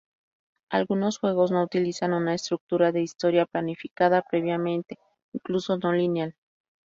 [0.71, 4.97] Algunos juegos no utilizan una estructura de historia planificada previamente,
[5.31, 6.35] incluso no lineal.